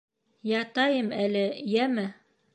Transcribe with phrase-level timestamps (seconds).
[0.61, 1.45] Ятайым әле,
[1.77, 2.09] йәме.